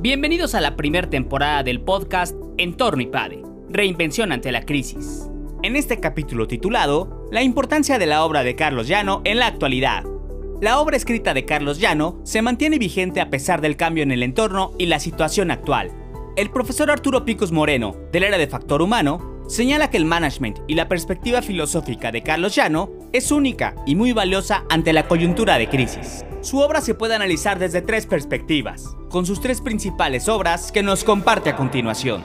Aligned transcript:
Bienvenidos 0.00 0.54
a 0.54 0.60
la 0.60 0.76
primera 0.76 1.10
temporada 1.10 1.64
del 1.64 1.80
podcast 1.80 2.36
Entorno 2.56 3.02
IPADE, 3.02 3.42
Reinvención 3.68 4.30
ante 4.30 4.52
la 4.52 4.64
crisis. 4.64 5.28
En 5.64 5.74
este 5.74 5.98
capítulo 5.98 6.46
titulado 6.46 7.26
La 7.32 7.42
importancia 7.42 7.98
de 7.98 8.06
la 8.06 8.24
obra 8.24 8.44
de 8.44 8.54
Carlos 8.54 8.86
Llano 8.86 9.22
en 9.24 9.40
la 9.40 9.48
actualidad. 9.48 10.04
La 10.62 10.78
obra 10.78 10.96
escrita 10.96 11.34
de 11.34 11.44
Carlos 11.44 11.80
Llano 11.80 12.20
se 12.22 12.42
mantiene 12.42 12.78
vigente 12.78 13.20
a 13.20 13.28
pesar 13.28 13.60
del 13.60 13.76
cambio 13.76 14.04
en 14.04 14.12
el 14.12 14.22
entorno 14.22 14.70
y 14.78 14.86
la 14.86 15.00
situación 15.00 15.50
actual. 15.50 15.90
El 16.36 16.50
profesor 16.50 16.92
Arturo 16.92 17.24
Picos 17.24 17.50
Moreno, 17.50 17.96
del 18.12 18.22
área 18.22 18.38
de 18.38 18.46
factor 18.46 18.82
humano, 18.82 19.42
señala 19.48 19.90
que 19.90 19.96
el 19.96 20.04
management 20.04 20.60
y 20.68 20.76
la 20.76 20.86
perspectiva 20.86 21.42
filosófica 21.42 22.12
de 22.12 22.22
Carlos 22.22 22.54
Llano 22.54 22.90
es 23.12 23.32
única 23.32 23.74
y 23.84 23.96
muy 23.96 24.12
valiosa 24.12 24.62
ante 24.70 24.92
la 24.92 25.08
coyuntura 25.08 25.58
de 25.58 25.68
crisis. 25.68 26.24
Su 26.40 26.58
obra 26.58 26.80
se 26.80 26.94
puede 26.94 27.16
analizar 27.16 27.58
desde 27.58 27.82
tres 27.82 28.06
perspectivas, 28.06 28.96
con 29.10 29.26
sus 29.26 29.40
tres 29.40 29.60
principales 29.60 30.28
obras 30.28 30.70
que 30.70 30.84
nos 30.84 31.02
comparte 31.02 31.50
a 31.50 31.56
continuación. 31.56 32.22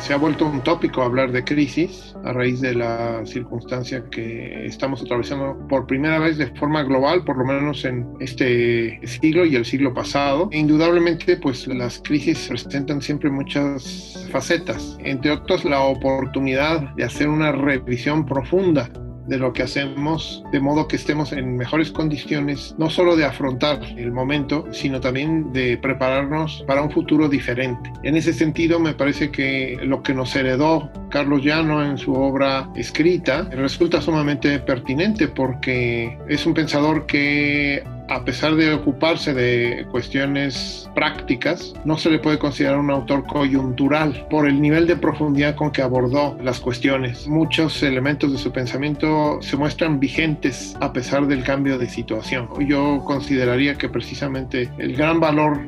Se 0.00 0.14
ha 0.14 0.16
vuelto 0.16 0.46
un 0.46 0.62
tópico 0.62 1.02
hablar 1.02 1.30
de 1.32 1.44
crisis 1.44 2.16
a 2.24 2.32
raíz 2.32 2.62
de 2.62 2.74
la 2.74 3.20
circunstancia 3.26 4.02
que 4.10 4.64
estamos 4.64 5.02
atravesando 5.02 5.54
por 5.68 5.86
primera 5.86 6.18
vez 6.18 6.38
de 6.38 6.46
forma 6.56 6.82
global, 6.82 7.24
por 7.24 7.36
lo 7.36 7.44
menos 7.44 7.84
en 7.84 8.08
este 8.18 8.98
siglo 9.06 9.44
y 9.44 9.56
el 9.56 9.66
siglo 9.66 9.92
pasado. 9.92 10.48
Indudablemente, 10.50 11.36
pues 11.36 11.66
las 11.66 12.00
crisis 12.02 12.48
presentan 12.48 13.02
siempre 13.02 13.30
muchas 13.30 14.26
facetas, 14.32 14.96
entre 15.04 15.32
otras 15.32 15.66
la 15.66 15.82
oportunidad 15.82 16.94
de 16.94 17.04
hacer 17.04 17.28
una 17.28 17.52
revisión 17.52 18.24
profunda 18.24 18.90
de 19.26 19.38
lo 19.38 19.52
que 19.52 19.62
hacemos, 19.62 20.42
de 20.52 20.60
modo 20.60 20.88
que 20.88 20.96
estemos 20.96 21.32
en 21.32 21.56
mejores 21.56 21.90
condiciones, 21.90 22.74
no 22.78 22.90
solo 22.90 23.16
de 23.16 23.24
afrontar 23.24 23.80
el 23.96 24.12
momento, 24.12 24.66
sino 24.72 25.00
también 25.00 25.52
de 25.52 25.76
prepararnos 25.76 26.64
para 26.66 26.82
un 26.82 26.90
futuro 26.90 27.28
diferente. 27.28 27.92
En 28.02 28.16
ese 28.16 28.32
sentido, 28.32 28.80
me 28.80 28.94
parece 28.94 29.30
que 29.30 29.78
lo 29.82 30.02
que 30.02 30.14
nos 30.14 30.34
heredó 30.34 30.90
Carlos 31.10 31.42
Llano 31.42 31.84
en 31.84 31.98
su 31.98 32.14
obra 32.14 32.68
escrita 32.76 33.48
resulta 33.52 34.00
sumamente 34.00 34.58
pertinente 34.60 35.28
porque 35.28 36.18
es 36.28 36.46
un 36.46 36.54
pensador 36.54 37.06
que 37.06 37.84
a 38.10 38.24
pesar 38.24 38.56
de 38.56 38.74
ocuparse 38.74 39.32
de 39.32 39.86
cuestiones 39.90 40.90
prácticas, 40.94 41.72
no 41.84 41.96
se 41.96 42.10
le 42.10 42.18
puede 42.18 42.38
considerar 42.38 42.78
un 42.78 42.90
autor 42.90 43.24
coyuntural 43.24 44.26
por 44.28 44.48
el 44.48 44.60
nivel 44.60 44.88
de 44.88 44.96
profundidad 44.96 45.54
con 45.54 45.70
que 45.70 45.80
abordó 45.80 46.36
las 46.42 46.58
cuestiones. 46.58 47.28
Muchos 47.28 47.82
elementos 47.84 48.32
de 48.32 48.38
su 48.38 48.50
pensamiento 48.50 49.38
se 49.40 49.56
muestran 49.56 50.00
vigentes 50.00 50.76
a 50.80 50.92
pesar 50.92 51.28
del 51.28 51.44
cambio 51.44 51.78
de 51.78 51.88
situación. 51.88 52.48
Yo 52.66 53.02
consideraría 53.06 53.76
que 53.76 53.88
precisamente 53.88 54.68
el 54.78 54.96
gran 54.96 55.20
valor 55.20 55.60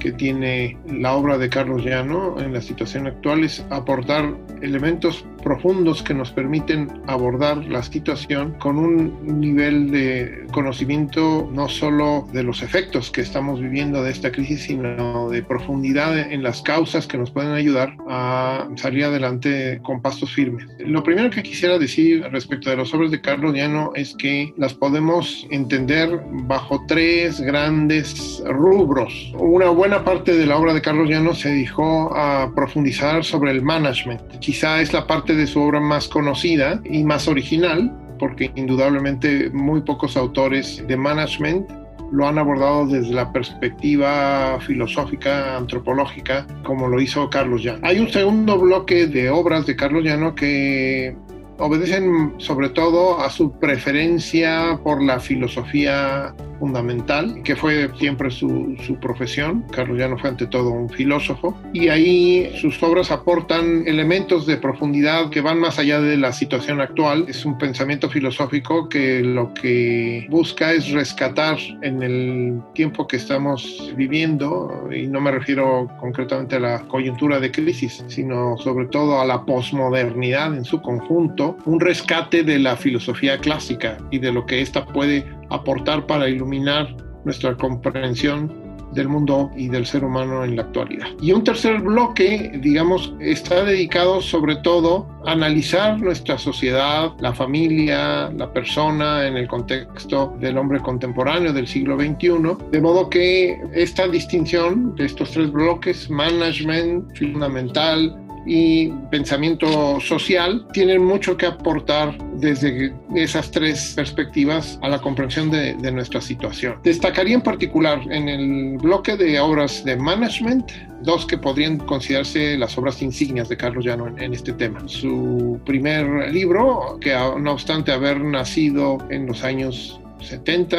que 0.00 0.10
tiene 0.12 0.76
la 0.86 1.14
obra 1.14 1.38
de 1.38 1.48
Carlos 1.48 1.84
Llano 1.84 2.38
en 2.40 2.52
la 2.52 2.60
situación 2.60 3.06
actual 3.06 3.44
es 3.44 3.64
aportar 3.70 4.34
elementos 4.60 5.24
profundos 5.44 6.02
que 6.02 6.14
nos 6.14 6.32
permiten 6.32 6.88
abordar 7.06 7.58
la 7.58 7.82
situación 7.82 8.54
con 8.58 8.78
un 8.78 9.40
nivel 9.40 9.90
de 9.90 10.46
conocimiento 10.50 11.48
no 11.52 11.68
solo 11.68 12.26
de 12.32 12.42
los 12.42 12.62
efectos 12.62 13.10
que 13.10 13.20
estamos 13.20 13.60
viviendo 13.60 14.02
de 14.02 14.10
esta 14.10 14.32
crisis, 14.32 14.62
sino 14.62 15.28
de 15.28 15.42
profundidad 15.42 16.18
en 16.18 16.42
las 16.42 16.62
causas 16.62 17.06
que 17.06 17.18
nos 17.18 17.30
pueden 17.30 17.52
ayudar 17.52 17.96
a 18.08 18.68
salir 18.76 19.04
adelante 19.04 19.80
con 19.82 20.00
pasos 20.00 20.32
firmes. 20.32 20.66
Lo 20.78 21.02
primero 21.02 21.30
que 21.30 21.42
quisiera 21.42 21.78
decir 21.78 22.22
respecto 22.32 22.70
de 22.70 22.76
las 22.76 22.92
obras 22.94 23.10
de 23.10 23.20
Carlos 23.20 23.54
Llano 23.54 23.92
es 23.94 24.14
que 24.16 24.52
las 24.56 24.74
podemos 24.74 25.46
entender 25.50 26.20
bajo 26.30 26.82
tres 26.88 27.40
grandes 27.40 28.42
rubros. 28.46 29.32
Una 29.38 29.68
buena 29.68 30.04
parte 30.04 30.34
de 30.34 30.46
la 30.46 30.56
obra 30.56 30.72
de 30.72 30.80
Carlos 30.80 31.08
Llano 31.08 31.34
se 31.34 31.50
dedicó 31.50 32.16
a 32.16 32.52
profundizar 32.54 33.24
sobre 33.24 33.50
el 33.50 33.62
management. 33.62 34.20
Quizá 34.38 34.80
es 34.80 34.92
la 34.92 35.06
parte 35.06 35.33
de 35.34 35.46
su 35.46 35.60
obra 35.60 35.80
más 35.80 36.08
conocida 36.08 36.80
y 36.84 37.04
más 37.04 37.28
original, 37.28 37.92
porque 38.18 38.50
indudablemente 38.54 39.50
muy 39.50 39.82
pocos 39.82 40.16
autores 40.16 40.84
de 40.86 40.96
management 40.96 41.68
lo 42.12 42.28
han 42.28 42.38
abordado 42.38 42.86
desde 42.86 43.12
la 43.12 43.32
perspectiva 43.32 44.58
filosófica, 44.60 45.56
antropológica, 45.56 46.46
como 46.64 46.88
lo 46.88 47.00
hizo 47.00 47.28
Carlos 47.28 47.62
Llano. 47.62 47.80
Hay 47.82 47.98
un 47.98 48.08
segundo 48.08 48.58
bloque 48.58 49.06
de 49.06 49.30
obras 49.30 49.66
de 49.66 49.74
Carlos 49.74 50.04
Llano 50.04 50.34
que 50.34 51.16
obedecen 51.58 52.34
sobre 52.38 52.68
todo 52.68 53.20
a 53.20 53.30
su 53.30 53.52
preferencia 53.58 54.78
por 54.82 55.02
la 55.02 55.20
filosofía 55.20 56.34
fundamental, 56.58 57.42
que 57.42 57.56
fue 57.56 57.90
siempre 57.98 58.30
su, 58.30 58.76
su, 58.86 58.96
profesión. 58.96 59.64
Carlos 59.70 59.98
Llano 59.98 60.18
fue 60.18 60.30
ante 60.30 60.46
todo 60.46 60.70
un 60.70 60.88
filósofo. 60.88 61.56
Y 61.72 61.88
ahí 61.88 62.52
sus 62.60 62.82
obras 62.82 63.10
aportan 63.10 63.86
elementos 63.86 64.46
de 64.46 64.56
profundidad 64.56 65.30
que 65.30 65.40
van 65.40 65.60
más 65.60 65.78
allá 65.78 66.00
de 66.00 66.16
la 66.16 66.32
situación 66.32 66.80
actual. 66.80 67.26
Es 67.28 67.44
un 67.44 67.58
pensamiento 67.58 68.08
filosófico 68.08 68.88
que 68.88 69.20
lo 69.20 69.52
que 69.54 70.26
busca 70.30 70.72
es 70.72 70.90
rescatar 70.90 71.58
en 71.82 72.02
el 72.02 72.60
tiempo 72.74 73.06
que 73.06 73.16
estamos 73.16 73.92
viviendo, 73.96 74.88
y 74.94 75.06
no 75.06 75.20
me 75.20 75.30
refiero 75.30 75.90
concretamente 76.00 76.56
a 76.56 76.60
la 76.60 76.80
coyuntura 76.80 77.40
de 77.40 77.50
crisis, 77.50 78.04
sino 78.08 78.56
sobre 78.58 78.86
todo 78.86 79.20
a 79.20 79.24
la 79.24 79.44
posmodernidad 79.44 80.54
en 80.54 80.64
su 80.64 80.80
conjunto, 80.80 81.56
un 81.64 81.80
rescate 81.80 82.42
de 82.42 82.58
la 82.58 82.76
filosofía 82.76 83.38
clásica 83.38 83.98
y 84.10 84.18
de 84.18 84.32
lo 84.32 84.46
que 84.46 84.60
ésta 84.60 84.86
puede 84.86 85.24
aportar 85.50 86.06
para 86.06 86.28
iluminar 86.28 86.94
nuestra 87.24 87.56
comprensión 87.56 88.64
del 88.94 89.08
mundo 89.08 89.50
y 89.56 89.68
del 89.68 89.86
ser 89.86 90.04
humano 90.04 90.44
en 90.44 90.56
la 90.56 90.62
actualidad. 90.62 91.06
Y 91.20 91.32
un 91.32 91.44
tercer 91.44 91.80
bloque, 91.80 92.52
digamos, 92.62 93.12
está 93.20 93.64
dedicado 93.64 94.20
sobre 94.20 94.56
todo 94.56 95.06
a 95.26 95.32
analizar 95.32 96.00
nuestra 96.00 96.38
sociedad, 96.38 97.12
la 97.18 97.32
familia, 97.32 98.30
la 98.30 98.52
persona 98.52 99.26
en 99.26 99.36
el 99.36 99.48
contexto 99.48 100.34
del 100.40 100.58
hombre 100.58 100.80
contemporáneo 100.80 101.52
del 101.52 101.66
siglo 101.66 101.96
XXI, 101.96 102.30
de 102.70 102.80
modo 102.80 103.10
que 103.10 103.60
esta 103.72 104.06
distinción 104.08 104.94
de 104.94 105.06
estos 105.06 105.32
tres 105.32 105.50
bloques, 105.50 106.08
management, 106.08 107.16
fundamental, 107.18 108.23
y 108.46 108.88
pensamiento 109.10 110.00
social 110.00 110.66
tienen 110.72 111.04
mucho 111.04 111.36
que 111.36 111.46
aportar 111.46 112.16
desde 112.34 112.92
esas 113.14 113.50
tres 113.50 113.94
perspectivas 113.96 114.78
a 114.82 114.88
la 114.88 115.00
comprensión 115.00 115.50
de, 115.50 115.74
nuestra 115.92 116.20
situación. 116.20 116.76
Destacaría 116.82 117.34
en 117.34 117.42
particular 117.42 118.00
en 118.10 118.28
el 118.28 118.78
bloque 118.78 119.16
de 119.16 119.38
obras 119.38 119.84
de 119.84 119.96
management 119.96 120.70
dos 121.02 121.26
que 121.26 121.38
podrían 121.38 121.78
considerarse 121.78 122.56
las 122.58 122.76
obras 122.76 123.00
insignias 123.02 123.48
de 123.48 123.56
Carlos 123.56 123.84
Llano 123.84 124.08
en, 124.08 124.18
en, 124.20 124.34
este 124.34 124.52
tema. 124.54 124.82
Su 124.86 125.60
primer 125.64 126.32
libro, 126.32 126.98
que 127.00 127.14
no 127.14 127.52
obstante 127.52 127.92
haber 127.92 128.20
nacido 128.20 128.98
en 129.10 129.26
los 129.26 129.44
años 129.44 130.00
70, 130.20 130.76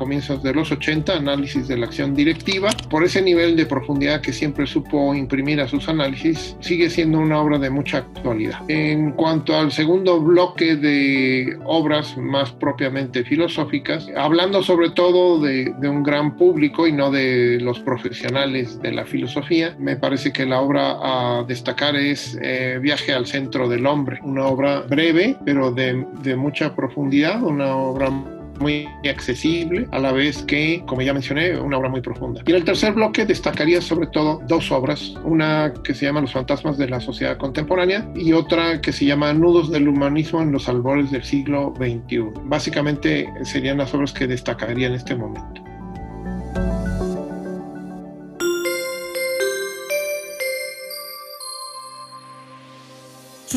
comienzos 0.00 0.42
de 0.42 0.54
los 0.54 0.72
80, 0.72 1.14
análisis 1.14 1.68
de 1.68 1.76
la 1.76 1.84
acción 1.84 2.14
directiva. 2.14 2.70
Por 2.88 3.04
ese 3.04 3.20
nivel 3.20 3.54
de 3.54 3.66
profundidad 3.66 4.22
que 4.22 4.32
siempre 4.32 4.66
supo 4.66 5.14
imprimir 5.14 5.60
a 5.60 5.68
sus 5.68 5.90
análisis, 5.90 6.56
sigue 6.60 6.88
siendo 6.88 7.18
una 7.18 7.38
obra 7.38 7.58
de 7.58 7.68
mucha 7.68 7.98
actualidad. 7.98 8.58
En 8.68 9.12
cuanto 9.12 9.54
al 9.54 9.70
segundo 9.70 10.18
bloque 10.18 10.76
de 10.76 11.58
obras 11.66 12.16
más 12.16 12.50
propiamente 12.52 13.24
filosóficas, 13.24 14.08
hablando 14.16 14.62
sobre 14.62 14.88
todo 14.90 15.38
de, 15.38 15.74
de 15.78 15.88
un 15.90 16.02
gran 16.02 16.34
público 16.36 16.86
y 16.86 16.92
no 16.92 17.10
de 17.10 17.58
los 17.60 17.78
profesionales 17.80 18.80
de 18.80 18.92
la 18.92 19.04
filosofía, 19.04 19.76
me 19.78 19.96
parece 19.96 20.32
que 20.32 20.46
la 20.46 20.60
obra 20.60 20.96
a 21.02 21.44
destacar 21.44 21.94
es 21.94 22.38
eh, 22.40 22.78
Viaje 22.80 23.12
al 23.12 23.26
centro 23.26 23.68
del 23.68 23.84
hombre, 23.84 24.18
una 24.22 24.46
obra 24.46 24.80
breve 24.80 25.36
pero 25.44 25.70
de, 25.70 26.06
de 26.22 26.36
mucha 26.36 26.74
profundidad, 26.74 27.42
una 27.42 27.76
obra 27.76 28.10
muy 28.60 28.88
accesible, 29.08 29.86
a 29.90 29.98
la 29.98 30.12
vez 30.12 30.42
que, 30.44 30.82
como 30.86 31.02
ya 31.02 31.12
mencioné, 31.12 31.58
una 31.58 31.78
obra 31.78 31.88
muy 31.88 32.00
profunda. 32.00 32.42
Y 32.46 32.50
en 32.50 32.56
el 32.56 32.64
tercer 32.64 32.92
bloque 32.92 33.24
destacaría 33.26 33.80
sobre 33.80 34.06
todo 34.08 34.40
dos 34.46 34.70
obras, 34.70 35.14
una 35.24 35.72
que 35.82 35.94
se 35.94 36.06
llama 36.06 36.20
Los 36.20 36.32
fantasmas 36.32 36.78
de 36.78 36.88
la 36.88 37.00
sociedad 37.00 37.36
contemporánea 37.36 38.08
y 38.14 38.32
otra 38.32 38.80
que 38.80 38.92
se 38.92 39.06
llama 39.06 39.32
Nudos 39.32 39.70
del 39.70 39.88
humanismo 39.88 40.42
en 40.42 40.52
los 40.52 40.68
albores 40.68 41.10
del 41.10 41.24
siglo 41.24 41.74
XXI. 41.76 42.24
Básicamente 42.44 43.28
serían 43.42 43.78
las 43.78 43.92
obras 43.94 44.12
que 44.12 44.26
destacaría 44.26 44.86
en 44.86 44.94
este 44.94 45.14
momento. 45.14 45.49